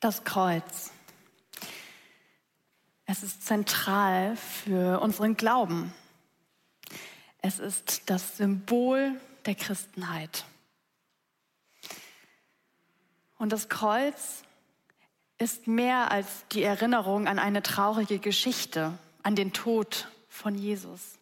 Das 0.00 0.24
Kreuz. 0.24 0.92
Es 3.04 3.22
ist 3.22 3.44
zentral 3.44 4.36
für 4.36 5.00
unseren 5.00 5.36
Glauben. 5.36 5.92
Es 7.42 7.58
ist 7.58 8.08
das 8.08 8.38
Symbol 8.38 9.20
der 9.44 9.54
Christenheit. 9.54 10.46
Und 13.36 13.52
das 13.52 13.68
Kreuz 13.68 14.42
ist 15.36 15.66
mehr 15.66 16.10
als 16.10 16.46
die 16.52 16.62
Erinnerung 16.62 17.26
an 17.26 17.38
eine 17.38 17.62
traurige 17.62 18.18
Geschichte, 18.18 18.98
an 19.22 19.36
den 19.36 19.52
Tod 19.52 20.08
von 20.28 20.54
Jesus. 20.54 21.18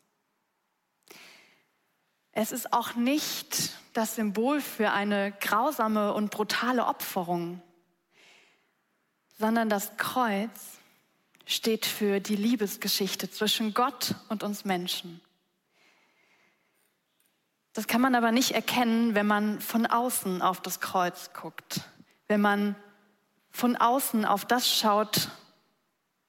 Es 2.31 2.53
ist 2.53 2.73
auch 2.73 2.95
nicht 2.95 3.73
das 3.93 4.15
Symbol 4.15 4.61
für 4.61 4.93
eine 4.93 5.33
grausame 5.41 6.13
und 6.15 6.31
brutale 6.31 6.87
Opferung, 6.87 7.61
sondern 9.39 9.69
das 9.69 9.97
Kreuz 9.97 10.79
steht 11.47 11.87
für 11.87 12.21
die 12.21 12.37
Liebesgeschichte 12.37 13.31
zwischen 13.31 13.73
Gott 13.73 14.15
und 14.29 14.43
uns 14.43 14.65
Menschen. 14.65 15.21
Das 17.73 17.87
kann 17.87 18.01
man 18.01 18.15
aber 18.15 18.33
nicht 18.33 18.51
erkennen, 18.51 19.15
wenn 19.15 19.27
man 19.27 19.61
von 19.61 19.87
außen 19.87 20.43
auf 20.43 20.61
das 20.61 20.81
Kreuz 20.81 21.31
guckt, 21.33 21.81
wenn 22.27 22.41
man 22.41 22.75
von 23.51 23.77
außen 23.77 24.25
auf 24.25 24.45
das 24.45 24.71
schaut, 24.71 25.31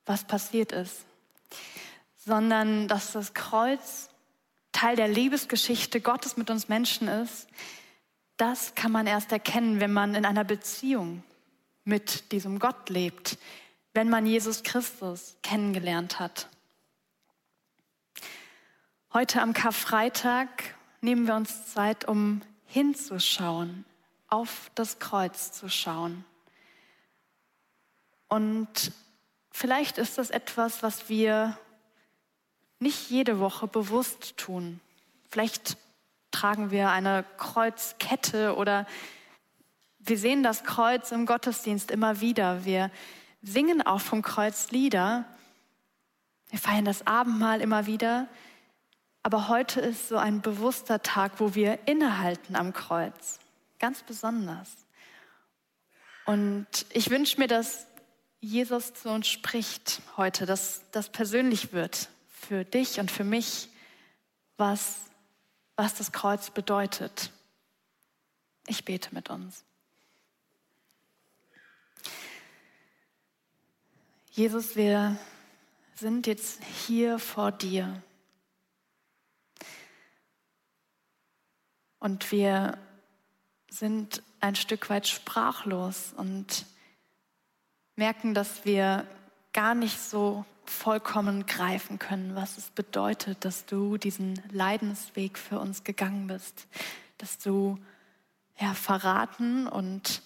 was 0.05 0.23
passiert 0.23 0.71
ist, 0.71 1.05
sondern 2.15 2.87
dass 2.87 3.11
das 3.11 3.33
Kreuz 3.33 4.09
Teil 4.71 4.95
der 4.95 5.07
Liebesgeschichte 5.07 5.99
Gottes 5.99 6.37
mit 6.37 6.49
uns 6.49 6.69
Menschen 6.69 7.07
ist, 7.07 7.47
das 8.37 8.75
kann 8.75 8.91
man 8.91 9.07
erst 9.07 9.31
erkennen, 9.31 9.79
wenn 9.79 9.91
man 9.91 10.15
in 10.15 10.25
einer 10.25 10.43
Beziehung 10.43 11.23
mit 11.89 12.31
diesem 12.31 12.59
Gott 12.59 12.89
lebt, 12.89 13.37
wenn 13.93 14.09
man 14.09 14.25
Jesus 14.25 14.63
Christus 14.63 15.35
kennengelernt 15.41 16.19
hat. 16.19 16.47
Heute 19.11 19.41
am 19.41 19.53
Karfreitag 19.53 20.75
nehmen 21.01 21.25
wir 21.25 21.33
uns 21.33 21.73
Zeit, 21.73 22.07
um 22.07 22.41
hinzuschauen, 22.67 23.83
auf 24.27 24.69
das 24.75 24.99
Kreuz 24.99 25.51
zu 25.51 25.67
schauen. 25.67 26.23
Und 28.27 28.91
vielleicht 29.51 29.97
ist 29.97 30.19
das 30.19 30.29
etwas, 30.29 30.83
was 30.83 31.09
wir 31.09 31.57
nicht 32.77 33.09
jede 33.09 33.39
Woche 33.39 33.67
bewusst 33.67 34.37
tun. 34.37 34.79
Vielleicht 35.29 35.77
tragen 36.29 36.69
wir 36.69 36.91
eine 36.91 37.25
Kreuzkette 37.37 38.55
oder 38.55 38.85
wir 39.99 40.17
sehen 40.17 40.43
das 40.43 40.63
Kreuz 40.63 41.11
im 41.11 41.25
Gottesdienst 41.25 41.91
immer 41.91 42.21
wieder. 42.21 42.65
Wir 42.65 42.89
singen 43.41 43.81
auch 43.85 44.01
vom 44.01 44.21
Kreuz 44.21 44.71
Lieder. 44.71 45.25
Wir 46.49 46.59
feiern 46.59 46.85
das 46.85 47.05
Abendmahl 47.05 47.61
immer 47.61 47.85
wieder. 47.85 48.27
Aber 49.21 49.49
heute 49.49 49.81
ist 49.81 50.07
so 50.07 50.17
ein 50.17 50.41
bewusster 50.41 51.01
Tag, 51.01 51.39
wo 51.39 51.53
wir 51.53 51.87
innehalten 51.87 52.55
am 52.55 52.73
Kreuz. 52.73 53.39
Ganz 53.77 54.01
besonders. 54.01 54.69
Und 56.25 56.85
ich 56.91 57.09
wünsche 57.09 57.39
mir, 57.39 57.47
dass 57.47 57.85
Jesus 58.39 58.93
zu 58.93 59.09
uns 59.09 59.27
spricht 59.27 60.01
heute, 60.15 60.45
dass 60.45 60.81
das 60.91 61.09
persönlich 61.09 61.73
wird 61.73 62.09
für 62.29 62.63
dich 62.63 62.99
und 62.99 63.11
für 63.11 63.25
mich, 63.25 63.69
was, 64.55 64.97
was 65.75 65.95
das 65.95 66.11
Kreuz 66.13 66.49
bedeutet. 66.51 67.31
Ich 68.67 68.85
bete 68.85 69.13
mit 69.13 69.29
uns. 69.29 69.65
Jesus, 74.39 74.77
wir 74.77 75.17
sind 75.95 76.25
jetzt 76.25 76.63
hier 76.63 77.19
vor 77.19 77.51
dir. 77.51 78.01
Und 81.99 82.31
wir 82.31 82.77
sind 83.69 84.23
ein 84.39 84.55
Stück 84.55 84.89
weit 84.89 85.09
sprachlos 85.09 86.13
und 86.15 86.65
merken, 87.97 88.33
dass 88.33 88.63
wir 88.63 89.05
gar 89.51 89.75
nicht 89.75 89.99
so 89.99 90.45
vollkommen 90.63 91.45
greifen 91.45 91.99
können, 91.99 92.33
was 92.33 92.57
es 92.57 92.69
bedeutet, 92.69 93.43
dass 93.43 93.65
du 93.65 93.97
diesen 93.97 94.41
Leidensweg 94.53 95.37
für 95.37 95.59
uns 95.59 95.83
gegangen 95.83 96.27
bist, 96.27 96.65
dass 97.17 97.39
du 97.39 97.77
ja, 98.57 98.73
verraten 98.73 99.67
und 99.67 100.21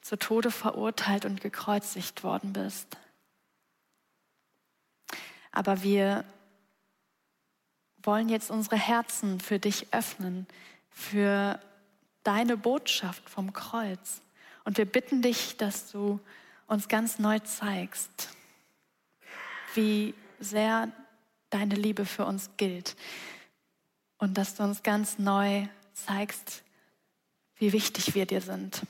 zu 0.00 0.18
Tode 0.18 0.50
verurteilt 0.50 1.26
und 1.26 1.42
gekreuzigt 1.42 2.24
worden 2.24 2.54
bist. 2.54 2.96
Aber 5.52 5.82
wir 5.82 6.24
wollen 8.02 8.28
jetzt 8.28 8.50
unsere 8.50 8.76
Herzen 8.76 9.40
für 9.40 9.58
dich 9.58 9.92
öffnen, 9.92 10.46
für 10.90 11.60
deine 12.22 12.56
Botschaft 12.56 13.28
vom 13.28 13.52
Kreuz. 13.52 14.22
Und 14.64 14.78
wir 14.78 14.84
bitten 14.84 15.22
dich, 15.22 15.56
dass 15.56 15.90
du 15.90 16.20
uns 16.66 16.88
ganz 16.88 17.18
neu 17.18 17.38
zeigst, 17.40 18.28
wie 19.74 20.14
sehr 20.38 20.90
deine 21.50 21.74
Liebe 21.74 22.06
für 22.06 22.24
uns 22.24 22.50
gilt. 22.56 22.96
Und 24.18 24.38
dass 24.38 24.54
du 24.54 24.62
uns 24.62 24.82
ganz 24.82 25.18
neu 25.18 25.66
zeigst, 25.92 26.62
wie 27.56 27.72
wichtig 27.72 28.14
wir 28.14 28.26
dir 28.26 28.40
sind. 28.40 28.82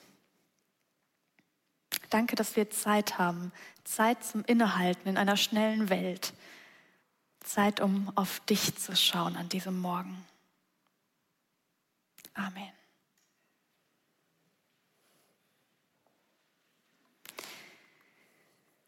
Danke, 2.10 2.34
dass 2.34 2.56
wir 2.56 2.70
Zeit 2.70 3.18
haben, 3.18 3.52
Zeit 3.84 4.24
zum 4.24 4.44
Innehalten 4.44 5.08
in 5.08 5.16
einer 5.16 5.36
schnellen 5.36 5.90
Welt, 5.90 6.34
Zeit, 7.38 7.80
um 7.80 8.12
auf 8.16 8.40
dich 8.40 8.76
zu 8.76 8.96
schauen 8.96 9.36
an 9.36 9.48
diesem 9.48 9.78
Morgen. 9.80 10.24
Amen. 12.34 12.68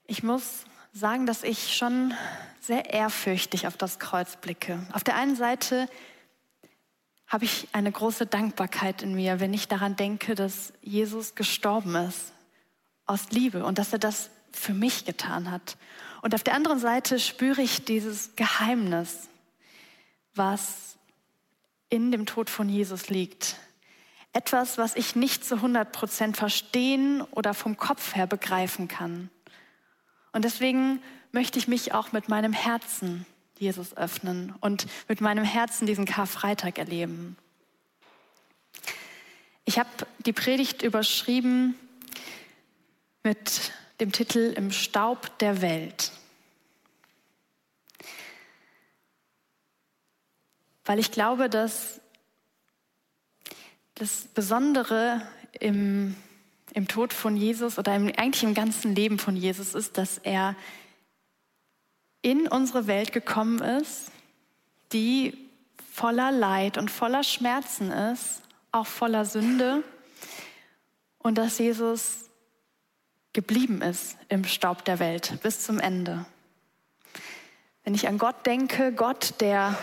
Ich 0.05 0.25
muss 0.25 0.65
sagen, 0.93 1.25
dass 1.25 1.45
ich 1.45 1.77
schon 1.77 2.13
sehr 2.61 2.93
ehrfürchtig 2.93 3.69
auf 3.69 3.77
das 3.77 4.01
Kreuz 4.01 4.37
blicke. 4.37 4.85
Auf 4.93 5.05
der 5.05 5.15
einen 5.15 5.37
Seite 5.37 5.89
habe 7.29 7.45
ich 7.45 7.69
eine 7.73 7.91
große 7.91 8.27
Dankbarkeit 8.27 9.03
in 9.03 9.15
mir, 9.15 9.39
wenn 9.39 9.55
ich 9.55 9.69
daran 9.69 9.97
denke, 9.97 10.35
dass 10.35 10.73
Jesus 10.83 11.35
gestorben 11.35 11.95
ist 11.95 12.33
aus 13.07 13.31
Liebe 13.31 13.65
und 13.65 13.79
dass 13.79 13.93
er 13.93 13.99
das 13.99 14.31
für 14.53 14.75
mich 14.75 15.05
getan 15.05 15.51
hat. 15.51 15.77
Und 16.23 16.35
auf 16.35 16.43
der 16.43 16.55
anderen 16.55 16.79
Seite 16.79 17.19
spüre 17.19 17.63
ich 17.63 17.85
dieses 17.85 18.37
Geheimnis, 18.37 19.29
was 20.35 20.97
in 21.89 22.13
dem 22.13 22.27
Tod 22.27 22.49
von 22.49 22.69
Jesus 22.69 23.09
liegt. 23.09 23.57
Etwas, 24.33 24.79
was 24.79 24.97
ich 24.97 25.15
nicht 25.15 25.45
zu 25.45 25.57
100 25.57 25.93
Prozent 25.93 26.37
verstehen 26.37 27.21
oder 27.33 27.53
vom 27.53 27.77
Kopf 27.77 28.15
her 28.15 28.27
begreifen 28.27 28.89
kann. 28.89 29.31
Und 30.33 30.45
deswegen 30.45 31.03
möchte 31.33 31.59
ich 31.59 31.69
mich 31.69 31.93
auch 31.93 32.13
mit 32.13 32.29
meinem 32.29 32.53
Herzen 32.53 33.27
Jesus 33.59 33.97
öffnen 33.97 34.55
und 34.61 34.87
mit 35.09 35.21
meinem 35.21 35.45
Herzen 35.45 35.87
diesen 35.87 36.07
Karfreitag 36.07 36.79
erleben. 36.79 37.37
Ich 39.65 39.79
habe 39.79 39.91
die 40.25 40.33
Predigt 40.33 40.83
überschrieben 40.83 41.75
mit 43.23 43.73
dem 44.01 44.13
Titel 44.13 44.53
Im 44.57 44.71
Staub 44.73 45.39
der 45.39 45.61
Welt. 45.61 46.13
Weil 50.85 50.99
ich 50.99 51.13
glaube, 51.13 51.49
dass 51.49 52.01
das 53.95 54.27
Besondere 54.35 55.23
im 55.61 56.17
im 56.75 56.89
Tod 56.89 57.13
von 57.13 57.37
Jesus 57.37 57.79
oder 57.79 57.95
im, 57.95 58.07
eigentlich 58.17 58.43
im 58.43 58.55
ganzen 58.55 58.95
Leben 58.95 59.19
von 59.19 59.37
Jesus 59.37 59.75
ist, 59.75 59.99
dass 59.99 60.19
er 60.19 60.57
in 62.23 62.49
unsere 62.49 62.87
Welt 62.87 63.13
gekommen 63.13 63.61
ist, 63.61 64.11
die 64.93 65.37
voller 65.93 66.33
Leid 66.33 66.79
und 66.79 66.91
voller 66.91 67.25
Schmerzen 67.25 67.91
ist, 67.91 68.43
auch 68.71 68.87
voller 68.87 69.25
Sünde 69.25 69.83
und 71.19 71.37
dass 71.37 71.59
Jesus 71.59 72.31
geblieben 73.33 73.83
ist 73.83 74.17
im 74.29 74.45
Staub 74.45 74.85
der 74.85 74.99
Welt 74.99 75.39
bis 75.43 75.61
zum 75.61 75.79
Ende. 75.79 76.27
Wenn 77.85 77.95
ich 77.95 78.07
an 78.09 78.19
Gott 78.19 78.47
denke, 78.47 78.93
Gott, 78.93 79.35
der 79.41 79.77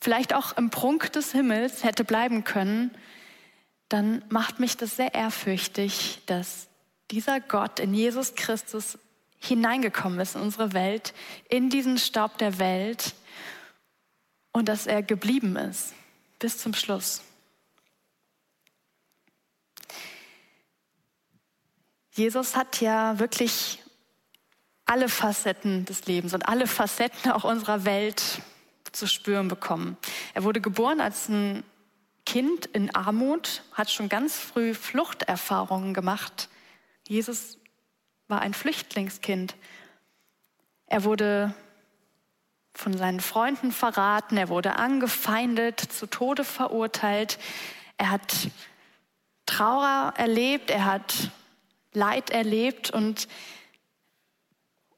vielleicht 0.00 0.34
auch 0.34 0.56
im 0.56 0.70
Prunk 0.70 1.12
des 1.12 1.32
Himmels 1.32 1.84
hätte 1.84 2.04
bleiben 2.04 2.44
können, 2.44 2.90
dann 3.88 4.24
macht 4.28 4.60
mich 4.60 4.76
das 4.76 4.96
sehr 4.96 5.14
ehrfürchtig, 5.14 6.20
dass 6.26 6.68
dieser 7.10 7.40
Gott 7.40 7.80
in 7.80 7.94
Jesus 7.94 8.34
Christus 8.34 8.98
hineingekommen 9.38 10.20
ist 10.20 10.36
in 10.36 10.42
unsere 10.42 10.72
Welt, 10.72 11.14
in 11.48 11.70
diesen 11.70 11.98
Staub 11.98 12.38
der 12.38 12.58
Welt 12.58 13.14
und 14.52 14.68
dass 14.68 14.86
er 14.86 15.02
geblieben 15.02 15.56
ist 15.56 15.94
bis 16.38 16.58
zum 16.58 16.74
Schluss. 16.74 17.22
Jesus 22.16 22.54
hat 22.54 22.80
ja 22.80 23.18
wirklich 23.18 23.82
alle 24.86 25.08
Facetten 25.08 25.84
des 25.84 26.06
Lebens 26.06 26.32
und 26.32 26.48
alle 26.48 26.68
Facetten 26.68 27.32
auch 27.32 27.42
unserer 27.42 27.84
Welt 27.84 28.40
zu 28.92 29.08
spüren 29.08 29.48
bekommen. 29.48 29.96
Er 30.32 30.44
wurde 30.44 30.60
geboren 30.60 31.00
als 31.00 31.28
ein 31.28 31.64
Kind 32.24 32.66
in 32.66 32.94
Armut, 32.94 33.64
hat 33.72 33.90
schon 33.90 34.08
ganz 34.08 34.38
früh 34.38 34.74
Fluchterfahrungen 34.74 35.92
gemacht. 35.92 36.48
Jesus 37.08 37.58
war 38.28 38.40
ein 38.40 38.54
Flüchtlingskind. 38.54 39.56
Er 40.86 41.02
wurde 41.02 41.52
von 42.74 42.96
seinen 42.96 43.20
Freunden 43.20 43.72
verraten, 43.72 44.36
er 44.36 44.48
wurde 44.48 44.76
angefeindet, 44.76 45.80
zu 45.80 46.06
Tode 46.06 46.44
verurteilt. 46.44 47.40
Er 47.96 48.10
hat 48.10 48.50
Trauer 49.46 50.14
erlebt, 50.16 50.70
er 50.70 50.84
hat 50.84 51.30
Leid 51.94 52.30
erlebt 52.30 52.90
und, 52.90 53.28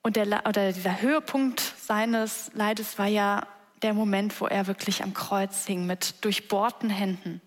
und 0.03 0.17
der, 0.17 0.45
oder 0.47 0.73
dieser 0.73 1.01
Höhepunkt 1.01 1.61
seines 1.61 2.51
Leides 2.55 2.99
war 2.99 3.07
ja 3.07 3.47
der 3.83 3.95
Moment, 3.95 4.41
wo 4.41 4.47
er 4.47 4.67
wirklich 4.67 5.03
am 5.03 5.15
Kreuz 5.15 5.67
hing 5.67 5.87
mit 5.87 6.25
durchbohrten 6.25 6.91
Händen. 6.91 7.41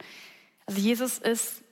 Also 0.66 0.80
Jesus 0.80 1.18
ist 1.18 1.64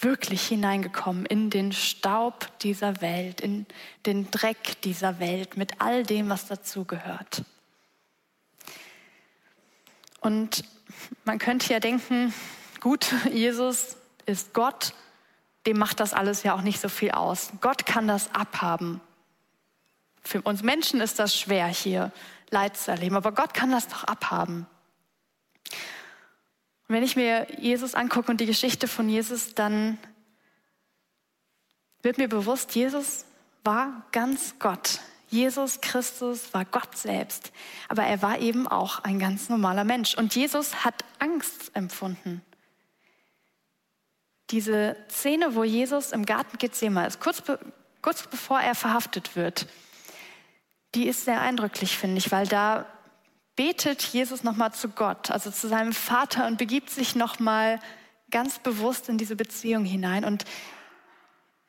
wirklich 0.00 0.46
hineingekommen 0.46 1.26
in 1.26 1.50
den 1.50 1.72
Staub 1.72 2.48
dieser 2.60 3.00
Welt, 3.00 3.40
in 3.40 3.66
den 4.06 4.30
Dreck 4.30 4.80
dieser 4.82 5.20
Welt, 5.20 5.56
mit 5.56 5.80
all 5.80 6.04
dem, 6.04 6.28
was 6.28 6.46
dazugehört. 6.46 7.44
Und 10.20 10.64
man 11.24 11.38
könnte 11.38 11.72
ja 11.72 11.80
denken, 11.80 12.34
gut, 12.80 13.06
Jesus 13.32 13.96
ist 14.26 14.52
Gott, 14.52 14.94
dem 15.66 15.78
macht 15.78 16.00
das 16.00 16.14
alles 16.14 16.42
ja 16.42 16.54
auch 16.54 16.62
nicht 16.62 16.80
so 16.80 16.88
viel 16.88 17.10
aus. 17.10 17.50
Gott 17.60 17.86
kann 17.86 18.08
das 18.08 18.34
abhaben. 18.34 19.00
Für 20.22 20.42
uns 20.42 20.62
Menschen 20.62 21.00
ist 21.00 21.18
das 21.18 21.36
schwer, 21.36 21.66
hier 21.66 22.12
Leid 22.50 22.76
zu 22.76 22.90
erleben, 22.90 23.16
aber 23.16 23.32
Gott 23.32 23.54
kann 23.54 23.70
das 23.70 23.88
doch 23.88 24.04
abhaben. 24.04 24.66
Und 26.88 26.94
wenn 26.94 27.02
ich 27.02 27.16
mir 27.16 27.46
Jesus 27.58 27.94
angucke 27.94 28.30
und 28.30 28.40
die 28.40 28.46
Geschichte 28.46 28.88
von 28.88 29.08
Jesus, 29.08 29.54
dann 29.54 29.98
wird 32.02 32.18
mir 32.18 32.28
bewusst, 32.28 32.74
Jesus 32.74 33.24
war 33.62 34.04
ganz 34.12 34.54
Gott. 34.58 35.00
Jesus 35.28 35.80
Christus 35.80 36.52
war 36.52 36.64
Gott 36.64 36.96
selbst, 36.96 37.52
aber 37.88 38.02
er 38.02 38.20
war 38.20 38.40
eben 38.40 38.66
auch 38.66 39.04
ein 39.04 39.20
ganz 39.20 39.48
normaler 39.48 39.84
Mensch. 39.84 40.16
Und 40.16 40.34
Jesus 40.34 40.84
hat 40.84 41.04
Angst 41.20 41.70
empfunden. 41.74 42.42
Diese 44.50 44.96
Szene, 45.08 45.54
wo 45.54 45.64
Jesus 45.64 46.12
im 46.12 46.26
Garten 46.26 46.58
Gethsemane 46.58 47.06
ist, 47.06 47.20
kurz, 47.20 47.40
be 47.40 47.58
kurz 48.02 48.26
bevor 48.26 48.60
er 48.60 48.74
verhaftet 48.74 49.36
wird, 49.36 49.66
die 50.94 51.06
ist 51.06 51.24
sehr 51.24 51.40
eindrücklich, 51.40 51.96
finde 51.96 52.18
ich, 52.18 52.32
weil 52.32 52.46
da 52.46 52.86
betet 53.56 54.02
Jesus 54.02 54.42
nochmal 54.42 54.72
zu 54.72 54.88
Gott, 54.88 55.30
also 55.30 55.50
zu 55.50 55.68
seinem 55.68 55.92
Vater 55.92 56.46
und 56.46 56.56
begibt 56.56 56.90
sich 56.90 57.14
nochmal 57.14 57.78
ganz 58.30 58.58
bewusst 58.58 59.08
in 59.08 59.18
diese 59.18 59.36
Beziehung 59.36 59.84
hinein. 59.84 60.24
Und 60.24 60.44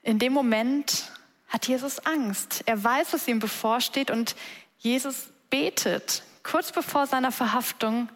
in 0.02 0.18
dem 0.18 0.34
Moment 0.34 1.12
hat 1.50 1.68
Jesus 1.68 2.06
Angst. 2.06 2.64
Er 2.66 2.82
weiß, 2.82 3.14
was 3.14 3.28
ihm 3.28 3.40
bevorsteht 3.40 4.10
und 4.10 4.36
Jesus 4.78 5.32
betet 5.50 6.24
kurz 6.44 6.72
bevor 6.72 7.06
seiner 7.08 7.32
Verhaftung, 7.32 8.10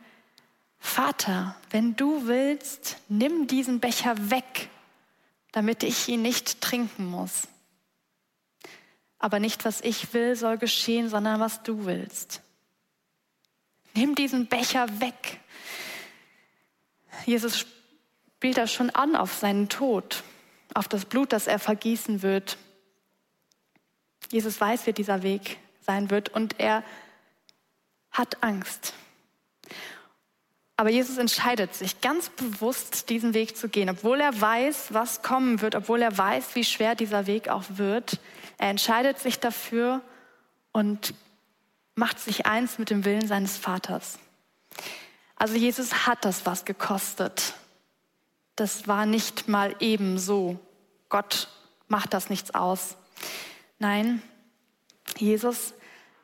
Vater, 0.80 1.56
wenn 1.72 1.96
du 1.96 2.28
willst, 2.28 2.98
nimm 3.10 3.48
diesen 3.48 3.80
Becher 3.80 4.30
weg, 4.30 4.70
damit 5.52 5.84
ich 5.84 6.08
ihn 6.08 6.22
nicht 6.22 6.62
trinken 6.62 7.06
muss. 7.06 7.48
Aber 9.18 9.40
nicht, 9.40 9.66
was 9.66 9.82
ich 9.82 10.14
will, 10.14 10.36
soll 10.36 10.58
geschehen, 10.58 11.10
sondern 11.10 11.40
was 11.40 11.64
du 11.64 11.86
willst. 11.86 12.42
Nimm 13.94 14.14
diesen 14.14 14.48
Becher 14.48 15.00
weg. 15.00 15.40
Jesus 17.26 17.60
spielt 17.60 18.58
da 18.58 18.68
schon 18.68 18.90
an 18.90 19.16
auf 19.16 19.34
seinen 19.34 19.70
Tod, 19.70 20.24
auf 20.74 20.88
das 20.88 21.06
Blut, 21.06 21.32
das 21.32 21.48
er 21.48 21.60
vergießen 21.60 22.22
wird. 22.22 22.58
Jesus 24.32 24.60
weiß, 24.60 24.86
wie 24.86 24.94
dieser 24.94 25.24
Weg 25.24 25.58
sein 25.82 26.10
wird 26.10 26.30
und 26.30 26.60
er 26.60 26.84
hat 28.12 28.44
Angst. 28.44 28.94
Aber 30.78 30.90
Jesus 30.90 31.18
entscheidet 31.18 31.74
sich 31.74 32.02
ganz 32.02 32.30
bewusst, 32.30 33.10
diesen 33.10 33.34
Weg 33.34 33.56
zu 33.56 33.70
gehen, 33.70 33.90
obwohl 33.90 34.20
er 34.20 34.40
weiß, 34.40 34.94
was 34.94 35.22
kommen 35.22 35.62
wird, 35.62 35.76
obwohl 35.76 36.02
er 36.02 36.18
weiß, 36.18 36.56
wie 36.56 36.66
schwer 36.66 36.96
dieser 36.96 37.28
Weg 37.28 37.48
auch 37.48 37.64
wird. 37.70 38.20
Er 38.58 38.70
entscheidet 38.70 39.20
sich 39.20 39.40
dafür 39.40 40.02
und 40.74 41.14
macht 41.96 42.20
sich 42.20 42.46
eins 42.46 42.78
mit 42.78 42.90
dem 42.90 43.06
Willen 43.06 43.28
seines 43.28 43.58
Vaters. 43.58 44.20
Also 45.38 45.56
Jesus 45.56 46.08
hat 46.08 46.26
das 46.26 46.46
was 46.46 46.66
gekostet. 46.66 47.54
Das 48.58 48.88
war 48.88 49.06
nicht 49.06 49.48
mal 49.48 49.76
eben 49.80 50.18
so. 50.18 50.60
Gott 51.08 51.48
macht 51.88 52.14
das 52.14 52.30
nichts 52.30 52.54
aus. 52.54 52.98
Nein, 53.80 54.22
Jesus 55.18 55.74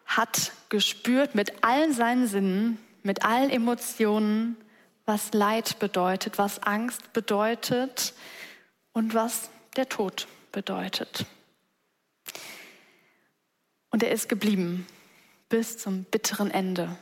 hat 0.06 0.52
gespürt 0.70 1.36
mit 1.36 1.64
allen 1.64 1.94
seinen 1.94 2.28
Sinnen, 2.28 2.78
mit 3.04 3.24
allen 3.24 3.50
Emotionen, 3.50 4.58
was 5.06 5.34
Leid 5.34 5.80
bedeutet, 5.80 6.38
was 6.38 6.64
Angst 6.64 7.14
bedeutet 7.14 8.14
und 8.94 9.14
was 9.14 9.50
der 9.76 9.90
Tod 9.90 10.28
bedeutet. 10.52 11.26
Und 13.90 14.04
er 14.04 14.12
ist 14.12 14.30
geblieben 14.30 14.88
bis 15.50 15.78
zum 15.78 16.06
bitteren 16.06 16.50
Ende. 16.50 16.96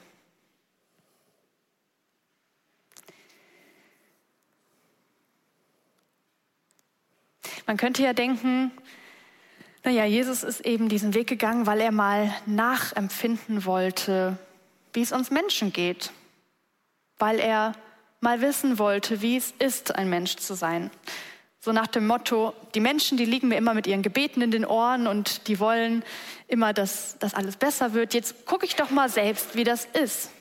Man 7.67 7.77
könnte 7.77 8.01
ja 8.01 8.13
denken, 8.13 8.71
naja, 9.83 10.03
Jesus 10.03 10.43
ist 10.43 10.61
eben 10.61 10.89
diesen 10.89 11.13
Weg 11.13 11.27
gegangen, 11.27 11.67
weil 11.67 11.79
er 11.81 11.91
mal 11.91 12.33
nachempfinden 12.47 13.65
wollte, 13.65 14.39
wie 14.93 15.01
es 15.01 15.11
uns 15.11 15.31
Menschen 15.31 15.73
geht, 15.73 16.11
weil 17.17 17.39
er 17.39 17.73
mal 18.21 18.41
wissen 18.41 18.79
wollte, 18.79 19.21
wie 19.21 19.37
es 19.37 19.53
ist, 19.59 19.95
ein 19.95 20.09
Mensch 20.09 20.35
zu 20.37 20.53
sein. 20.53 20.91
So 21.61 21.73
nach 21.73 21.87
dem 21.87 22.07
Motto, 22.07 22.53
die 22.73 22.79
Menschen, 22.79 23.17
die 23.17 23.25
liegen 23.25 23.49
mir 23.49 23.57
immer 23.57 23.73
mit 23.73 23.85
ihren 23.85 24.01
Gebeten 24.01 24.41
in 24.41 24.51
den 24.51 24.65
Ohren 24.65 25.07
und 25.07 25.47
die 25.47 25.59
wollen 25.59 26.03
immer, 26.47 26.73
dass 26.73 27.17
das 27.19 27.33
alles 27.33 27.57
besser 27.57 27.93
wird. 27.93 28.13
Jetzt 28.13 28.45
gucke 28.45 28.65
ich 28.65 28.75
doch 28.75 28.91
mal 28.91 29.09
selbst, 29.09 29.55
wie 29.55 29.65
das 29.65 29.85
ist, 29.85 30.31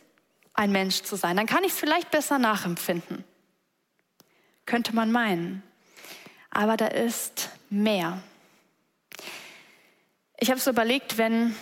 ein 0.54 0.70
Mensch 0.70 1.02
zu 1.02 1.16
sein. 1.16 1.36
Dann 1.36 1.46
kann 1.46 1.64
ich 1.64 1.72
es 1.72 1.78
vielleicht 1.78 2.10
besser 2.10 2.38
nachempfinden. 2.38 3.24
Könnte 4.64 4.94
man 4.94 5.10
meinen. 5.10 5.62
Aber 6.50 6.76
da 6.76 6.86
ist 6.86 7.50
mehr. 7.68 8.22
Ich 10.38 10.50
habe 10.50 10.60
so 10.60 10.70
überlegt, 10.70 11.18
wenn 11.18 11.56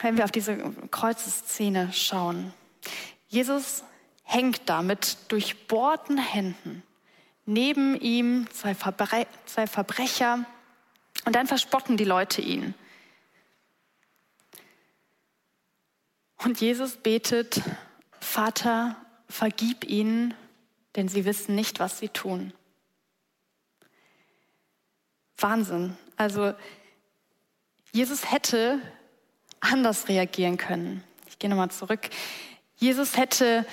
wenn 0.00 0.16
wir 0.16 0.24
auf 0.24 0.32
diese 0.32 0.56
Kreuzeszene 0.90 1.92
schauen. 1.92 2.52
Jesus 3.28 3.84
hängt 4.22 4.68
da 4.68 4.82
mit 4.82 5.18
durchbohrten 5.28 6.18
Händen. 6.18 6.82
Neben 7.46 8.00
ihm 8.00 8.48
zwei, 8.50 8.74
Verbre 8.74 9.26
zwei 9.46 9.66
Verbrecher 9.66 10.44
und 11.24 11.34
dann 11.34 11.46
verspotten 11.46 11.96
die 11.96 12.04
Leute 12.04 12.40
ihn. 12.40 12.74
Und 16.38 16.60
Jesus 16.60 16.96
betet, 16.96 17.62
Vater, 18.20 18.96
vergib 19.28 19.84
ihnen, 19.84 20.34
denn 20.96 21.08
sie 21.08 21.24
wissen 21.24 21.54
nicht, 21.54 21.80
was 21.80 21.98
sie 21.98 22.08
tun. 22.08 22.52
Wahnsinn. 25.36 25.96
Also 26.16 26.54
Jesus 27.92 28.30
hätte 28.30 28.80
anders 29.60 30.08
reagieren 30.08 30.56
können. 30.56 31.02
Ich 31.28 31.38
gehe 31.38 31.50
nochmal 31.50 31.70
zurück. 31.70 32.10
Jesus 32.76 33.16
hätte 33.16 33.66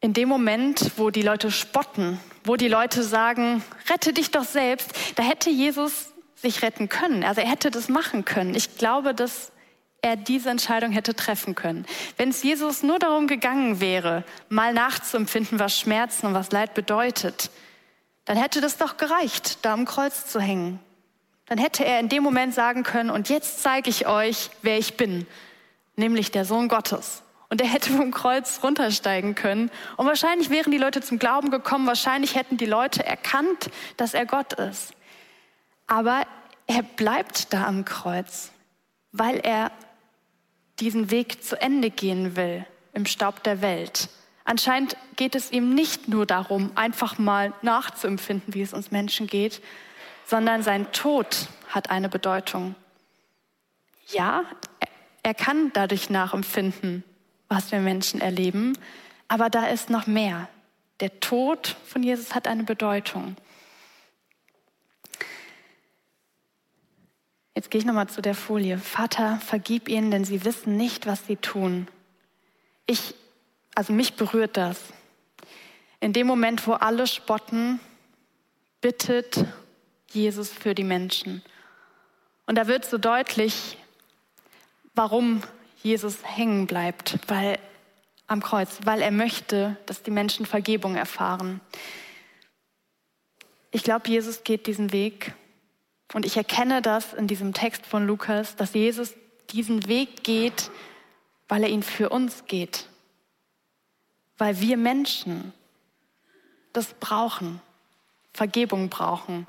in 0.00 0.12
dem 0.12 0.28
Moment, 0.28 0.92
wo 0.96 1.10
die 1.10 1.22
Leute 1.22 1.50
spotten, 1.50 2.18
wo 2.44 2.56
die 2.56 2.68
Leute 2.68 3.02
sagen, 3.02 3.62
rette 3.90 4.12
dich 4.12 4.30
doch 4.30 4.44
selbst, 4.44 4.90
da 5.16 5.22
hätte 5.22 5.50
Jesus 5.50 6.12
sich 6.34 6.62
retten 6.62 6.88
können. 6.88 7.22
Also 7.22 7.42
er 7.42 7.48
hätte 7.48 7.70
das 7.70 7.88
machen 7.88 8.24
können. 8.24 8.54
Ich 8.54 8.78
glaube, 8.78 9.14
dass 9.14 9.52
er 10.02 10.16
diese 10.16 10.48
Entscheidung 10.48 10.92
hätte 10.92 11.14
treffen 11.14 11.54
können. 11.54 11.84
Wenn 12.16 12.30
es 12.30 12.42
Jesus 12.42 12.82
nur 12.82 12.98
darum 12.98 13.26
gegangen 13.26 13.80
wäre, 13.80 14.24
mal 14.48 14.72
nachzuempfinden, 14.72 15.58
was 15.58 15.78
Schmerzen 15.78 16.26
und 16.26 16.34
was 16.34 16.50
Leid 16.50 16.72
bedeutet, 16.72 17.50
dann 18.24 18.38
hätte 18.38 18.62
das 18.62 18.78
doch 18.78 18.96
gereicht, 18.96 19.58
da 19.62 19.74
am 19.74 19.84
Kreuz 19.84 20.26
zu 20.26 20.40
hängen 20.40 20.80
dann 21.50 21.58
hätte 21.58 21.84
er 21.84 21.98
in 21.98 22.08
dem 22.08 22.22
Moment 22.22 22.54
sagen 22.54 22.84
können, 22.84 23.10
und 23.10 23.28
jetzt 23.28 23.60
zeige 23.60 23.90
ich 23.90 24.06
euch, 24.06 24.50
wer 24.62 24.78
ich 24.78 24.96
bin, 24.96 25.26
nämlich 25.96 26.30
der 26.30 26.44
Sohn 26.44 26.68
Gottes. 26.68 27.24
Und 27.48 27.60
er 27.60 27.66
hätte 27.66 27.90
vom 27.90 28.12
Kreuz 28.12 28.60
runtersteigen 28.62 29.34
können. 29.34 29.68
Und 29.96 30.06
wahrscheinlich 30.06 30.50
wären 30.50 30.70
die 30.70 30.78
Leute 30.78 31.00
zum 31.00 31.18
Glauben 31.18 31.50
gekommen, 31.50 31.88
wahrscheinlich 31.88 32.36
hätten 32.36 32.56
die 32.56 32.66
Leute 32.66 33.04
erkannt, 33.04 33.68
dass 33.96 34.14
er 34.14 34.26
Gott 34.26 34.52
ist. 34.52 34.92
Aber 35.88 36.22
er 36.68 36.84
bleibt 36.84 37.52
da 37.52 37.66
am 37.66 37.84
Kreuz, 37.84 38.52
weil 39.10 39.40
er 39.40 39.72
diesen 40.78 41.10
Weg 41.10 41.42
zu 41.42 41.60
Ende 41.60 41.90
gehen 41.90 42.36
will 42.36 42.64
im 42.92 43.06
Staub 43.06 43.42
der 43.42 43.60
Welt. 43.60 44.08
Anscheinend 44.44 44.96
geht 45.16 45.34
es 45.34 45.50
ihm 45.50 45.74
nicht 45.74 46.06
nur 46.06 46.26
darum, 46.26 46.70
einfach 46.76 47.18
mal 47.18 47.52
nachzuempfinden, 47.62 48.54
wie 48.54 48.62
es 48.62 48.72
uns 48.72 48.92
Menschen 48.92 49.26
geht, 49.26 49.60
sondern 50.26 50.62
sein 50.62 50.92
Tod 50.92 51.48
hat 51.68 51.90
eine 51.90 52.08
Bedeutung. 52.08 52.74
Ja, 54.08 54.44
er 55.22 55.34
kann 55.34 55.72
dadurch 55.72 56.10
nachempfinden, 56.10 57.04
was 57.48 57.72
wir 57.72 57.80
Menschen 57.80 58.20
erleben, 58.20 58.76
aber 59.28 59.50
da 59.50 59.66
ist 59.66 59.90
noch 59.90 60.06
mehr. 60.06 60.48
Der 61.00 61.20
Tod 61.20 61.76
von 61.86 62.02
Jesus 62.02 62.34
hat 62.34 62.46
eine 62.46 62.64
Bedeutung. 62.64 63.36
Jetzt 67.54 67.70
gehe 67.70 67.78
ich 67.78 67.84
nochmal 67.84 68.08
zu 68.08 68.22
der 68.22 68.34
Folie. 68.34 68.78
Vater, 68.78 69.38
vergib 69.44 69.88
ihnen, 69.88 70.10
denn 70.10 70.24
sie 70.24 70.44
wissen 70.44 70.76
nicht, 70.76 71.06
was 71.06 71.26
sie 71.26 71.36
tun. 71.36 71.88
Ich, 72.86 73.14
also 73.74 73.92
mich 73.92 74.14
berührt 74.14 74.56
das. 74.56 74.78
In 76.00 76.12
dem 76.12 76.26
Moment, 76.26 76.66
wo 76.66 76.72
alle 76.72 77.06
spotten, 77.06 77.80
bittet 78.80 79.44
Jesus 80.12 80.50
für 80.50 80.74
die 80.74 80.84
Menschen. 80.84 81.42
Und 82.46 82.56
da 82.56 82.66
wird 82.66 82.84
so 82.84 82.98
deutlich, 82.98 83.78
warum 84.94 85.42
Jesus 85.82 86.18
hängen 86.24 86.66
bleibt, 86.66 87.18
weil 87.28 87.58
am 88.26 88.42
Kreuz, 88.42 88.78
weil 88.84 89.02
er 89.02 89.10
möchte, 89.10 89.76
dass 89.86 90.02
die 90.02 90.10
Menschen 90.10 90.46
Vergebung 90.46 90.94
erfahren. 90.94 91.60
Ich 93.72 93.82
glaube, 93.82 94.08
Jesus 94.08 94.44
geht 94.44 94.66
diesen 94.66 94.92
Weg 94.92 95.34
und 96.12 96.24
ich 96.24 96.36
erkenne 96.36 96.82
das 96.82 97.12
in 97.12 97.26
diesem 97.26 97.54
Text 97.54 97.86
von 97.86 98.06
Lukas, 98.06 98.56
dass 98.56 98.74
Jesus 98.74 99.14
diesen 99.50 99.88
Weg 99.88 100.22
geht, 100.22 100.70
weil 101.48 101.64
er 101.64 101.68
ihn 101.68 101.82
für 101.82 102.08
uns 102.08 102.44
geht, 102.46 102.86
weil 104.38 104.60
wir 104.60 104.76
Menschen 104.76 105.52
das 106.72 106.94
brauchen, 106.94 107.60
Vergebung 108.32 108.88
brauchen. 108.88 109.46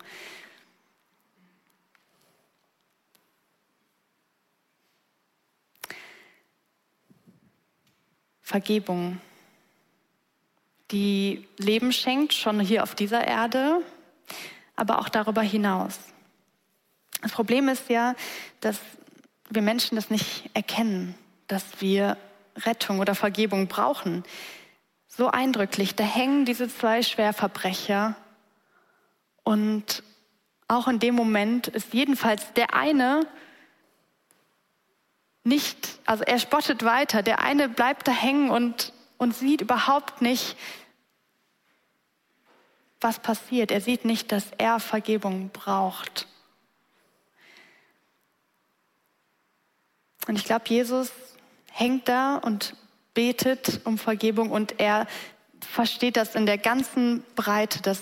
Vergebung, 8.51 9.22
die 10.91 11.48
Leben 11.58 11.93
schenkt, 11.93 12.34
schon 12.34 12.60
hier 12.60 12.84
auf 12.84 12.96
dieser 12.96 13.25
Erde, 13.25 13.81
aber 14.75 15.00
auch 15.00 15.08
darüber 15.08 15.41
hinaus. 15.41 15.98
Das 17.22 17.31
Problem 17.31 17.70
ist 17.70 17.89
ja, 17.89 18.13
dass 18.60 18.77
wir 19.50 19.62
Menschen 19.62 19.96
das 19.96 20.10
nicht 20.10 20.50
erkennen, 20.53 21.15
dass 21.48 21.63
wir 21.79 22.17
Rettung 22.58 23.00
oder 23.00 23.15
Vergebung 23.15 23.67
brauchen. 23.67 24.25
So 25.08 25.29
eindrücklich, 25.29 25.96
da 25.96 26.03
hängen 26.03 26.43
diese 26.43 26.67
zwei 26.67 27.03
Schwerverbrecher 27.03 28.17
und 29.43 30.03
auch 30.67 30.89
in 30.89 31.00
dem 31.00 31.15
Moment 31.15 31.70
ist 31.70 31.93
jedenfalls 31.93 32.51
der 32.53 32.74
eine 32.74 33.25
nicht, 35.46 35.90
also 36.05 36.24
er 36.24 36.39
spottet 36.39 36.84
weiter. 36.84 37.24
Der 37.24 37.39
eine 37.39 37.70
bleibt 37.70 38.08
da 38.08 38.12
hängen 38.12 38.50
und, 38.50 38.93
und 39.17 39.36
sieht 39.36 39.62
überhaupt 39.62 40.22
nicht, 40.22 40.58
was 43.00 43.20
passiert. 43.20 43.72
Er 43.72 43.81
sieht 43.81 44.05
nicht, 44.05 44.31
dass 44.31 44.46
er 44.58 44.79
Vergebung 44.79 45.50
braucht. 45.50 46.27
Und 50.27 50.36
ich 50.36 50.46
glaube, 50.46 50.65
Jesus 50.67 51.12
hängt 51.72 52.08
da 52.08 52.36
und 52.38 52.75
betet 53.13 53.81
um 53.86 53.98
Vergebung 53.98 54.51
und 54.51 54.79
er 54.79 55.08
versteht 55.60 56.15
das 56.17 56.36
in 56.36 56.46
der 56.46 56.58
ganzen 56.58 57.24
Breite, 57.36 57.81
dass, 57.81 58.00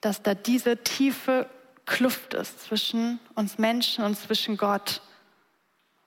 dass 0.00 0.22
da 0.22 0.34
diese 0.34 0.78
tiefe 0.78 1.48
Kluft 1.86 2.34
ist 2.34 2.62
zwischen 2.62 3.18
uns 3.34 3.58
Menschen 3.58 4.04
und 4.04 4.16
zwischen 4.16 4.56
Gott 4.56 5.02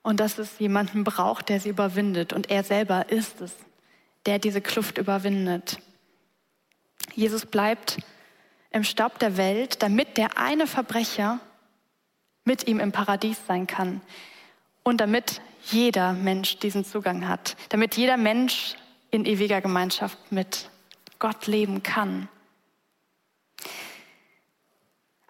und 0.04 0.20
dass 0.20 0.38
es 0.38 0.60
jemanden 0.60 1.04
braucht, 1.04 1.50
der 1.50 1.60
sie 1.60 1.70
überwindet. 1.70 2.34
Und 2.34 2.52
er 2.52 2.64
selber 2.64 3.10
ist 3.10 3.42
es, 3.42 3.56
der 4.26 4.38
diese 4.38 4.62
Kluft 4.62 4.98
überwindet. 4.98 5.80
Jesus 7.16 7.46
bleibt 7.46 7.98
im 8.72 8.84
Staub 8.84 9.20
der 9.20 9.38
Welt, 9.38 9.82
damit 9.82 10.18
der 10.18 10.38
eine 10.38 10.68
Verbrecher 10.68 11.40
mit 12.44 12.68
ihm 12.68 12.80
im 12.80 12.92
Paradies 12.92 13.38
sein 13.48 13.68
kann 13.68 14.02
und 14.84 15.00
damit 15.00 15.42
jeder 15.66 16.12
Mensch 16.14 16.58
diesen 16.58 16.84
Zugang 16.84 17.28
hat, 17.28 17.56
damit 17.70 17.96
jeder 17.96 18.18
Mensch 18.18 18.76
in 19.12 19.26
ewiger 19.26 19.62
Gemeinschaft 19.62 20.18
mit 20.32 20.70
Gott 21.20 21.48
leben 21.48 21.84
kann. 21.84 22.28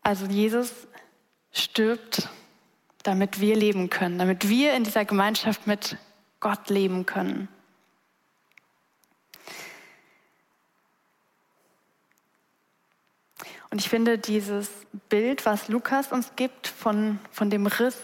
Also 0.01 0.25
Jesus 0.25 0.71
stirbt 1.51 2.29
damit 3.03 3.39
wir 3.39 3.55
leben 3.55 3.89
können, 3.89 4.17
damit 4.17 4.49
wir 4.49 4.73
in 4.73 4.83
dieser 4.83 5.05
Gemeinschaft 5.05 5.67
mit 5.67 5.97
Gott 6.39 6.69
leben 6.69 7.05
können. 7.05 7.47
Und 13.69 13.79
ich 13.79 13.89
finde 13.89 14.17
dieses 14.19 14.69
Bild, 15.09 15.45
was 15.45 15.67
Lukas 15.67 16.11
uns 16.11 16.35
gibt 16.35 16.67
von, 16.67 17.19
von 17.31 17.49
dem 17.49 17.65
Riss 17.65 17.97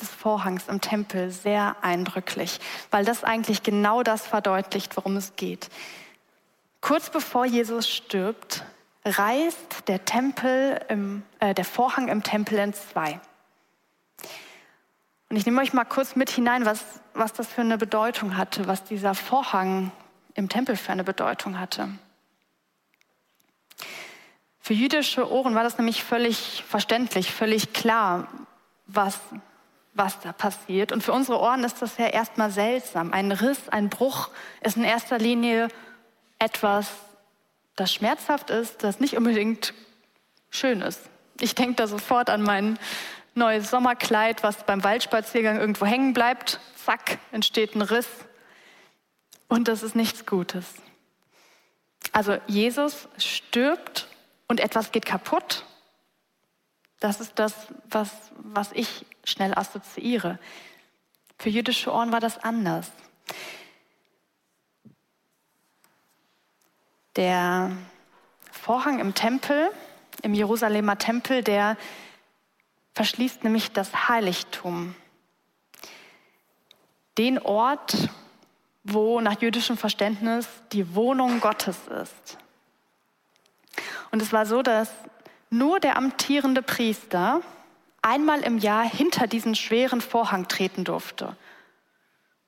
des 0.00 0.08
Vorhangs 0.08 0.68
im 0.68 0.80
Tempel, 0.80 1.30
sehr 1.30 1.76
eindrücklich, 1.82 2.58
weil 2.90 3.04
das 3.04 3.22
eigentlich 3.22 3.62
genau 3.62 4.02
das 4.02 4.26
verdeutlicht, 4.26 4.96
worum 4.96 5.16
es 5.16 5.36
geht. 5.36 5.68
Kurz 6.80 7.10
bevor 7.10 7.44
Jesus 7.44 7.88
stirbt, 7.88 8.64
reißt 9.04 9.88
der 9.88 10.04
Tempel 10.04 10.80
im, 10.88 11.22
äh, 11.38 11.54
der 11.54 11.64
Vorhang 11.64 12.08
im 12.08 12.22
Tempel 12.22 12.58
in 12.58 12.72
zwei. 12.72 13.20
Und 15.28 15.36
ich 15.36 15.46
nehme 15.46 15.60
euch 15.60 15.72
mal 15.72 15.84
kurz 15.84 16.16
mit 16.16 16.30
hinein, 16.30 16.64
was, 16.64 16.84
was 17.14 17.32
das 17.32 17.48
für 17.48 17.62
eine 17.62 17.78
Bedeutung 17.78 18.36
hatte, 18.36 18.66
was 18.66 18.84
dieser 18.84 19.14
Vorhang 19.14 19.90
im 20.34 20.48
Tempel 20.48 20.76
für 20.76 20.92
eine 20.92 21.04
Bedeutung 21.04 21.58
hatte. 21.58 21.88
Für 24.60 24.74
jüdische 24.74 25.30
Ohren 25.30 25.54
war 25.54 25.62
das 25.62 25.76
nämlich 25.76 26.02
völlig 26.02 26.64
verständlich, 26.66 27.30
völlig 27.32 27.72
klar, 27.72 28.28
was, 28.86 29.20
was 29.92 30.20
da 30.20 30.32
passiert. 30.32 30.90
Und 30.90 31.02
für 31.02 31.12
unsere 31.12 31.38
Ohren 31.38 31.64
ist 31.64 31.82
das 31.82 31.98
ja 31.98 32.06
erstmal 32.06 32.50
seltsam. 32.50 33.12
Ein 33.12 33.30
Riss, 33.32 33.68
ein 33.68 33.90
Bruch 33.90 34.30
ist 34.62 34.76
in 34.76 34.84
erster 34.84 35.18
Linie 35.18 35.68
etwas, 36.38 36.88
das 37.76 37.92
schmerzhaft 37.92 38.50
ist, 38.50 38.82
das 38.82 39.00
nicht 39.00 39.16
unbedingt 39.16 39.74
schön 40.50 40.80
ist. 40.80 41.00
Ich 41.40 41.54
denke 41.54 41.74
da 41.74 41.86
sofort 41.86 42.30
an 42.30 42.42
meinen 42.42 42.78
neues 43.34 43.70
Sommerkleid, 43.70 44.42
was 44.42 44.64
beim 44.64 44.84
Waldspaziergang 44.84 45.58
irgendwo 45.58 45.86
hängen 45.86 46.12
bleibt. 46.12 46.60
Zack, 46.84 47.18
entsteht 47.32 47.74
ein 47.74 47.82
Riss. 47.82 48.08
Und 49.48 49.68
das 49.68 49.82
ist 49.82 49.94
nichts 49.94 50.26
Gutes. 50.26 50.74
Also 52.12 52.38
Jesus 52.46 53.08
stirbt 53.18 54.08
und 54.48 54.60
etwas 54.60 54.92
geht 54.92 55.06
kaputt. 55.06 55.64
Das 57.00 57.20
ist 57.20 57.38
das, 57.38 57.54
was, 57.90 58.10
was 58.38 58.72
ich 58.72 59.04
schnell 59.24 59.54
assoziiere. 59.54 60.38
Für 61.38 61.50
jüdische 61.50 61.92
Ohren 61.92 62.12
war 62.12 62.20
das 62.20 62.42
anders. 62.42 62.90
Der 67.16 67.72
Vorhang 68.50 68.98
im 68.98 69.14
Tempel, 69.14 69.70
im 70.22 70.34
Jerusalemer 70.34 70.96
Tempel, 70.98 71.42
der 71.42 71.76
verschließt 72.94 73.44
nämlich 73.44 73.72
das 73.72 74.08
Heiligtum. 74.08 74.94
Den 77.18 77.38
Ort, 77.38 78.08
wo 78.82 79.20
nach 79.20 79.40
jüdischem 79.40 79.76
Verständnis 79.76 80.48
die 80.72 80.94
Wohnung 80.94 81.40
Gottes 81.40 81.76
ist. 82.02 82.38
Und 84.10 84.22
es 84.22 84.32
war 84.32 84.46
so, 84.46 84.62
dass 84.62 84.90
nur 85.50 85.80
der 85.80 85.96
amtierende 85.96 86.62
Priester 86.62 87.40
einmal 88.02 88.40
im 88.40 88.58
Jahr 88.58 88.84
hinter 88.84 89.26
diesen 89.26 89.54
schweren 89.54 90.00
Vorhang 90.00 90.46
treten 90.48 90.84
durfte. 90.84 91.36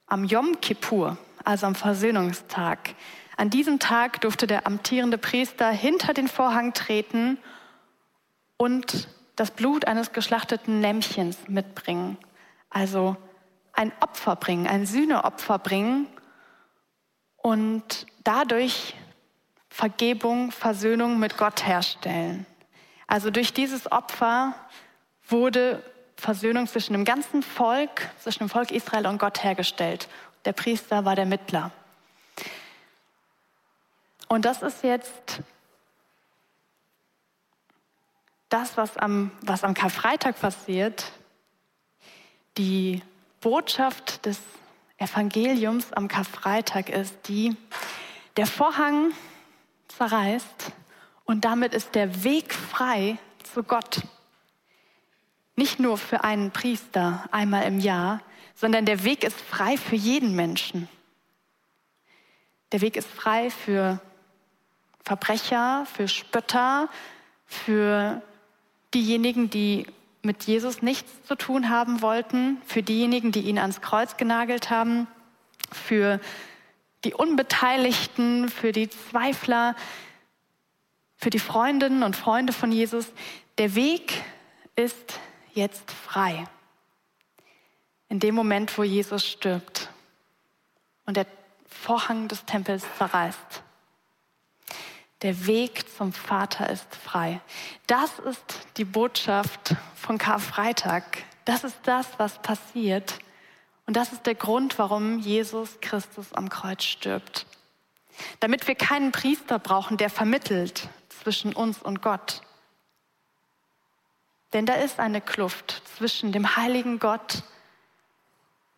Am 0.07 0.25
Yom 0.25 0.61
Kippur, 0.61 1.17
also 1.45 1.67
am 1.67 1.75
Versöhnungstag. 1.75 2.95
An 3.37 3.51
diesem 3.51 3.79
Tag 3.79 4.21
durfte 4.21 4.47
der 4.47 4.67
amtierende 4.67 5.19
Priester 5.19 5.71
hinter 5.71 6.15
den 6.15 6.29
Vorhang 6.29 6.73
treten 6.73 7.39
und 8.57 9.09
das 9.37 9.51
Blut 9.51 9.87
eines 9.87 10.13
geschlachteten 10.13 10.81
Lämmchens 10.81 11.37
mitbringen. 11.47 12.17
Also 12.71 13.17
ein 13.73 13.93
Opfer 14.01 14.37
bringen, 14.37 14.67
ein 14.67 14.87
Sühneopfer 14.87 15.59
bringen 15.59 16.07
und 17.37 18.07
dadurch 18.25 18.95
Vergebung, 19.69 20.51
Versöhnung 20.51 21.19
mit 21.19 21.37
Gott 21.37 21.67
herstellen. 21.67 22.47
Also 23.07 23.31
durch 23.31 23.53
dieses 23.53 23.93
Opfer 23.93 24.55
wurde 25.29 25.83
Versöhnung 26.17 26.67
zwischen 26.67 26.95
dem 26.95 27.05
ganzen 27.05 27.43
Volk, 27.43 28.09
zwischen 28.23 28.45
dem 28.45 28.49
Volk 28.49 28.71
Israel 28.71 29.07
und 29.07 29.19
Gott 29.19 29.45
hergestellt. 29.45 30.09
Der 30.47 30.55
Priester 30.55 31.05
war 31.05 31.15
der 31.15 31.27
Mittler. 31.27 31.73
Und 34.29 34.45
das 34.45 34.63
ist 34.63 34.83
jetzt 34.83 35.41
das, 38.57 38.79
was 38.79 38.97
am, 38.97 39.31
was 39.43 39.65
am 39.65 39.75
Karfreitag 39.75 40.41
passiert, 40.41 41.13
die 42.57 43.03
Botschaft 43.43 44.25
des 44.25 44.41
Evangeliums 44.97 45.93
am 45.93 46.09
Karfreitag 46.09 46.89
ist 46.89 47.29
die, 47.29 47.55
der 48.39 48.47
Vorhang 48.47 49.13
zerreißt 49.89 50.73
und 51.27 51.45
damit 51.45 51.75
ist 51.75 51.95
der 51.95 52.25
Weg 52.25 52.55
frei 52.55 53.19
zu 53.43 53.63
Gott. 53.63 54.01
Nicht 55.55 55.79
nur 55.79 55.99
für 55.99 56.25
einen 56.25 56.51
Priester 56.51 57.29
einmal 57.31 57.65
im 57.65 57.79
Jahr, 57.79 58.23
sondern 58.55 58.87
der 58.87 59.05
Weg 59.05 59.23
ist 59.23 59.39
frei 59.39 59.77
für 59.77 59.97
jeden 59.97 60.35
Menschen. 60.35 60.89
Der 62.73 62.81
Weg 62.81 62.97
ist 62.97 63.09
frei 63.09 63.51
für 63.51 64.01
Verbrecher, 65.05 65.87
für 65.93 66.09
Spötter, 66.09 66.89
für 67.45 68.23
diejenigen, 68.97 69.51
die 69.51 69.87
mit 70.23 70.45
Jesus 70.45 70.81
nichts 70.81 71.11
zu 71.25 71.37
tun 71.37 71.69
haben 71.69 72.01
wollten, 72.01 72.63
für 72.67 72.83
diejenigen, 72.83 73.31
die 73.31 73.43
ihn 73.43 73.59
ans 73.59 73.83
Kreuz 73.83 74.17
genagelt 74.17 74.71
haben, 74.71 75.07
für 75.71 76.19
die 77.05 77.13
Unbeteiligten, 77.13 78.49
für 78.49 78.73
die 78.73 78.89
Zweifler, 78.89 79.77
für 81.17 81.29
die 81.29 81.39
Freundinnen 81.39 82.03
und 82.03 82.17
Freunde 82.17 82.55
von 82.55 82.73
Jesus. 82.73 83.07
Der 83.59 83.75
Weg 83.75 84.25
ist 84.77 85.21
jetzt 85.53 85.91
frei. 85.91 86.45
In 88.09 88.19
dem 88.19 88.35
Moment, 88.35 88.79
wo 88.79 88.83
Jesus 88.83 89.27
stirbt 89.27 89.91
und 91.05 91.19
der 91.19 91.27
Vorhang 91.69 92.29
des 92.29 92.47
Tempels 92.47 92.85
zerreißt. 92.97 93.63
Der 95.27 95.49
Weg 95.49 95.87
zum 95.97 96.13
Vater 96.13 96.71
ist 96.71 96.95
frei. 96.95 97.41
Das 97.89 98.21
ist 98.21 98.69
die 98.77 98.85
Botschaft 98.85 99.75
von 99.97 100.19
Karfreitag. 100.19 101.25
Das 101.45 101.65
ist 101.65 101.81
das, 101.83 102.07
was 102.19 102.41
passiert. 102.43 103.19
Und 103.87 103.97
das 103.97 104.13
ist 104.13 104.25
der 104.27 104.37
Grund, 104.37 104.79
warum 104.79 105.19
Jesus 105.19 105.81
Christus 105.81 106.33
am 106.33 106.49
Kreuz 106.49 106.85
stirbt. 106.85 107.45
Damit 108.39 108.69
wir 108.69 108.77
keinen 108.77 109.11
Priester 109.11 109.59
brauchen, 109.59 109.97
der 109.97 110.11
vermittelt 110.11 110.89
zwischen 111.09 111.53
uns 111.55 111.83
und 111.83 112.03
Gott. 112.03 112.43
Denn 114.53 114.65
da 114.65 114.75
ist 114.75 115.01
eine 115.01 115.21
Kluft 115.21 115.83
zwischen 115.97 116.31
dem 116.31 116.55
heiligen 116.55 117.01
Gott 117.01 117.43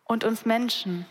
und 0.05 0.23
uns 0.23 0.45
Menschen. 0.45 1.05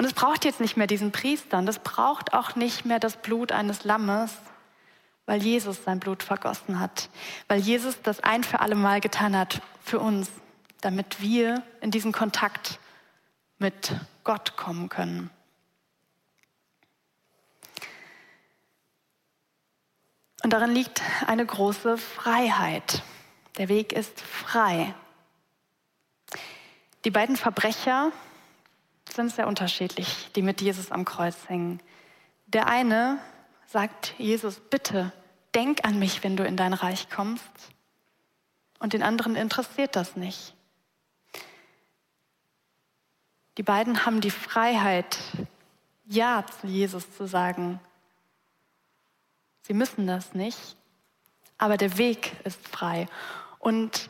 Und 0.00 0.06
es 0.06 0.14
braucht 0.14 0.46
jetzt 0.46 0.60
nicht 0.60 0.78
mehr 0.78 0.86
diesen 0.86 1.12
Priester 1.12 1.58
und 1.58 1.68
es 1.68 1.78
braucht 1.78 2.32
auch 2.32 2.56
nicht 2.56 2.86
mehr 2.86 2.98
das 2.98 3.18
Blut 3.18 3.52
eines 3.52 3.84
Lammes, 3.84 4.32
weil 5.26 5.42
Jesus 5.42 5.84
sein 5.84 6.00
Blut 6.00 6.22
vergossen 6.22 6.80
hat, 6.80 7.10
weil 7.48 7.60
Jesus 7.60 8.00
das 8.02 8.20
ein 8.20 8.42
für 8.42 8.60
alle 8.60 8.76
Mal 8.76 9.02
getan 9.02 9.36
hat 9.36 9.60
für 9.84 10.00
uns, 10.00 10.30
damit 10.80 11.20
wir 11.20 11.62
in 11.82 11.90
diesen 11.90 12.12
Kontakt 12.12 12.78
mit 13.58 13.94
Gott 14.24 14.56
kommen 14.56 14.88
können. 14.88 15.28
Und 20.42 20.54
darin 20.54 20.72
liegt 20.72 21.02
eine 21.26 21.44
große 21.44 21.98
Freiheit. 21.98 23.02
Der 23.58 23.68
Weg 23.68 23.92
ist 23.92 24.18
frei. 24.22 24.94
Die 27.04 27.10
beiden 27.10 27.36
Verbrecher, 27.36 28.12
sind 29.12 29.32
sehr 29.32 29.46
unterschiedlich, 29.46 30.30
die 30.34 30.42
mit 30.42 30.60
Jesus 30.60 30.90
am 30.90 31.04
Kreuz 31.04 31.36
hängen. 31.48 31.80
Der 32.46 32.66
eine 32.66 33.18
sagt 33.66 34.14
Jesus, 34.18 34.60
bitte, 34.60 35.12
denk 35.54 35.84
an 35.84 35.98
mich, 35.98 36.22
wenn 36.24 36.36
du 36.36 36.44
in 36.44 36.56
dein 36.56 36.72
Reich 36.72 37.08
kommst. 37.10 37.44
Und 38.78 38.92
den 38.92 39.02
anderen 39.02 39.36
interessiert 39.36 39.96
das 39.96 40.16
nicht. 40.16 40.54
Die 43.58 43.62
beiden 43.62 44.06
haben 44.06 44.20
die 44.20 44.30
Freiheit, 44.30 45.18
Ja 46.06 46.44
zu 46.60 46.66
Jesus 46.66 47.14
zu 47.16 47.26
sagen. 47.26 47.78
Sie 49.62 49.74
müssen 49.74 50.06
das 50.06 50.34
nicht, 50.34 50.76
aber 51.58 51.76
der 51.76 51.98
Weg 51.98 52.32
ist 52.44 52.66
frei. 52.66 53.06
Und 53.58 54.08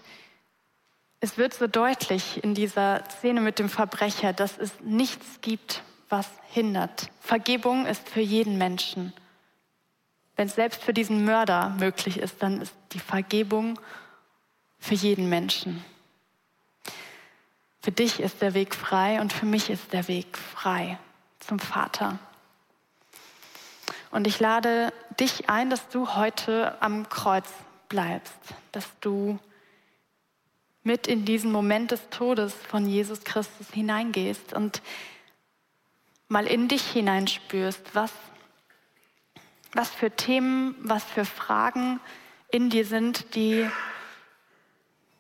es 1.20 1.36
wird 1.36 1.52
so 1.52 1.66
deutlich 1.66 2.42
in 2.42 2.54
dieser 2.54 3.04
Szene 3.10 3.40
mit 3.40 3.58
dem 3.58 3.68
Verbrecher, 3.68 4.32
dass 4.32 4.56
es 4.56 4.72
nichts 4.80 5.40
gibt, 5.42 5.82
was 6.08 6.26
hindert. 6.48 7.10
Vergebung 7.20 7.86
ist 7.86 8.08
für 8.08 8.20
jeden 8.20 8.56
Menschen. 8.56 9.12
Wenn 10.34 10.46
es 10.46 10.54
selbst 10.54 10.82
für 10.82 10.94
diesen 10.94 11.24
Mörder 11.26 11.68
möglich 11.78 12.18
ist, 12.18 12.42
dann 12.42 12.62
ist 12.62 12.72
die 12.92 12.98
Vergebung 12.98 13.78
für 14.78 14.94
jeden 14.94 15.28
Menschen. 15.28 15.84
Für 17.82 17.92
dich 17.92 18.20
ist 18.20 18.40
der 18.40 18.54
Weg 18.54 18.74
frei 18.74 19.20
und 19.20 19.32
für 19.32 19.46
mich 19.46 19.68
ist 19.68 19.92
der 19.92 20.08
Weg 20.08 20.38
frei 20.38 20.98
zum 21.38 21.58
Vater. 21.58 22.18
Und 24.10 24.26
ich 24.26 24.40
lade 24.40 24.92
dich 25.20 25.50
ein, 25.50 25.68
dass 25.68 25.88
du 25.88 26.14
heute 26.14 26.80
am 26.80 27.08
Kreuz 27.10 27.48
bleibst, 27.88 28.34
dass 28.72 28.86
du 29.00 29.38
mit 30.82 31.06
in 31.06 31.24
diesen 31.24 31.52
Moment 31.52 31.90
des 31.90 32.08
Todes 32.10 32.54
von 32.54 32.86
Jesus 32.86 33.24
Christus 33.24 33.70
hineingehst 33.72 34.52
und 34.54 34.82
mal 36.28 36.46
in 36.46 36.68
dich 36.68 36.82
hineinspürst, 36.82 37.94
was, 37.94 38.12
was 39.72 39.90
für 39.90 40.10
Themen, 40.10 40.74
was 40.80 41.04
für 41.04 41.24
Fragen 41.24 42.00
in 42.50 42.70
dir 42.70 42.86
sind, 42.86 43.34
die, 43.34 43.68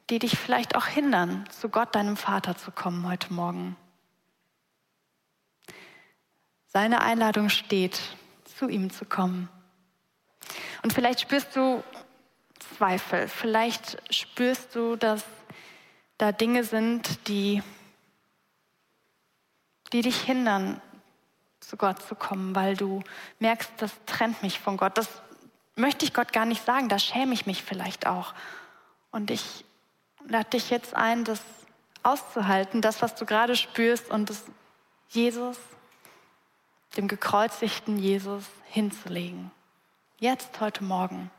die 0.08 0.18
dich 0.18 0.38
vielleicht 0.38 0.76
auch 0.76 0.86
hindern, 0.86 1.44
zu 1.50 1.68
Gott, 1.68 1.94
deinem 1.94 2.16
Vater, 2.16 2.56
zu 2.56 2.70
kommen 2.70 3.06
heute 3.06 3.32
Morgen. 3.32 3.76
Seine 6.66 7.02
Einladung 7.02 7.48
steht, 7.48 8.00
zu 8.44 8.68
ihm 8.68 8.90
zu 8.90 9.04
kommen. 9.04 9.48
Und 10.82 10.92
vielleicht 10.92 11.20
spürst 11.20 11.54
du 11.56 11.82
Zweifel, 12.76 13.28
vielleicht 13.28 14.00
spürst 14.14 14.74
du, 14.74 14.96
dass 14.96 15.24
da 16.20 16.32
Dinge 16.32 16.64
sind, 16.64 17.28
die, 17.28 17.62
die 19.92 20.02
dich 20.02 20.20
hindern, 20.20 20.80
zu 21.60 21.78
Gott 21.78 22.02
zu 22.02 22.14
kommen, 22.14 22.54
weil 22.54 22.76
du 22.76 23.02
merkst, 23.38 23.70
das 23.78 23.92
trennt 24.04 24.42
mich 24.42 24.58
von 24.60 24.76
Gott. 24.76 24.98
Das 24.98 25.08
möchte 25.76 26.04
ich 26.04 26.12
Gott 26.12 26.32
gar 26.32 26.44
nicht 26.44 26.64
sagen, 26.64 26.90
da 26.90 26.98
schäme 26.98 27.32
ich 27.32 27.46
mich 27.46 27.62
vielleicht 27.62 28.06
auch. 28.06 28.34
Und 29.10 29.30
ich 29.30 29.64
lade 30.26 30.50
dich 30.50 30.68
jetzt 30.68 30.94
ein, 30.94 31.24
das 31.24 31.40
auszuhalten, 32.02 32.82
das, 32.82 33.00
was 33.00 33.14
du 33.14 33.24
gerade 33.24 33.56
spürst 33.56 34.10
und 34.10 34.28
es 34.28 34.44
Jesus, 35.08 35.56
dem 36.98 37.08
gekreuzigten 37.08 37.98
Jesus, 37.98 38.44
hinzulegen. 38.66 39.50
Jetzt, 40.18 40.60
heute 40.60 40.84
Morgen. 40.84 41.30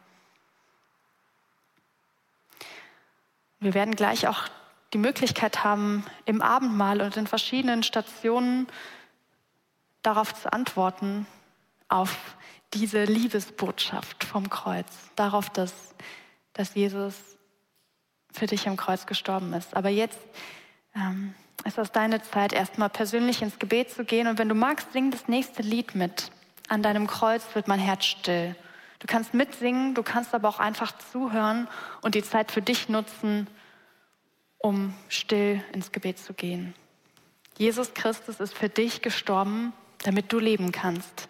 Wir 3.60 3.76
werden 3.76 3.96
gleich 3.96 4.28
auch 4.28 4.50
die 4.94 4.98
Möglichkeit 4.98 5.64
haben, 5.64 6.06
im 6.26 6.42
Abendmahl 6.42 7.02
und 7.02 7.18
in 7.18 7.28
verschiedenen 7.28 7.84
Stationen 7.84 8.68
darauf 10.02 10.34
zu 10.34 10.52
antworten, 10.52 11.28
auf 11.88 12.36
diese 12.74 13.04
Liebesbotschaft 13.04 14.24
vom 14.24 14.50
Kreuz, 14.50 14.88
darauf, 15.16 15.50
dass, 15.50 15.74
dass 16.54 16.74
Jesus 16.74 17.16
für 18.32 18.48
dich 18.48 18.68
am 18.68 18.78
Kreuz 18.78 19.06
gestorben 19.06 19.54
ist. 19.54 19.76
Aber 19.76 19.90
jetzt 19.90 20.20
ähm, 20.96 21.36
ist 21.66 21.78
es 21.78 21.92
deine 21.92 22.22
Zeit, 22.22 22.54
erstmal 22.54 22.90
persönlich 22.90 23.42
ins 23.42 23.60
Gebet 23.60 23.92
zu 23.92 24.06
gehen. 24.06 24.28
Und 24.28 24.40
wenn 24.40 24.50
du 24.50 24.56
magst, 24.56 24.94
sing 24.94 25.12
das 25.12 25.28
nächste 25.28 25.62
Lied 25.62 25.96
mit. 25.96 26.32
An 26.70 26.82
deinem 26.82 27.08
Kreuz 27.08 27.44
wird 27.54 27.68
mein 27.68 27.80
Herz 27.80 28.06
still. 28.06 28.56
Du 29.00 29.08
kannst 29.08 29.34
mitsingen, 29.34 29.94
du 29.94 30.04
kannst 30.04 30.34
aber 30.34 30.48
auch 30.48 30.60
einfach 30.60 30.94
zuhören 31.12 31.68
und 32.02 32.16
die 32.16 32.24
Zeit 32.24 32.52
für 32.52 32.62
dich 32.62 32.88
nutzen, 32.88 33.48
um 34.62 34.94
still 35.10 35.64
ins 35.74 35.92
Gebet 35.92 36.20
zu 36.20 36.34
gehen. 36.34 36.74
Jesus 37.58 37.94
Christus 37.94 38.40
ist 38.40 38.54
für 38.54 38.70
dich 38.70 39.02
gestorben, 39.02 39.74
damit 40.04 40.32
du 40.32 40.40
leben 40.40 40.72
kannst. 40.72 41.28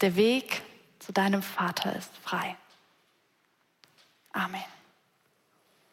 Der 0.00 0.16
Weg 0.16 0.62
zu 0.98 1.12
deinem 1.12 1.42
Vater 1.42 1.94
ist 1.94 2.16
frei. 2.18 2.56
Amen. 4.32 4.77